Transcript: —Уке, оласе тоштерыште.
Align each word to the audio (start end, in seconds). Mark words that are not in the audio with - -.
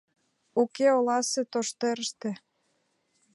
—Уке, 0.61 0.87
оласе 0.97 1.41
тоштерыште. 1.51 2.29